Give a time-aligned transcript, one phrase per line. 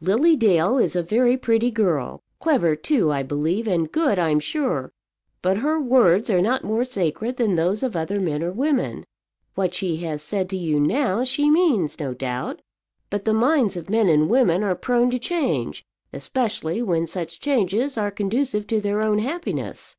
[0.00, 4.94] Lily Dale is a very pretty girl; clever, too, I believe, and good, I'm sure;
[5.42, 9.04] but her words are not more sacred than those of other men or women.
[9.56, 12.62] What she has said to you now, she means, no doubt;
[13.10, 17.98] but the minds of men and women are prone to change, especially when such changes
[17.98, 19.98] are conducive to their own happiness."